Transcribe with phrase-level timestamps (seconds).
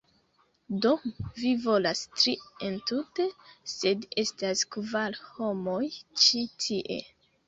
[0.83, 0.91] Do,
[1.41, 2.31] vi volas tri
[2.67, 3.25] entute,
[3.73, 5.83] sed estas kvar homoj
[6.23, 6.97] ĉi tie